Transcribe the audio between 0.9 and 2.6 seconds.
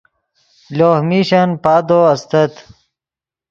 میشن پادو استت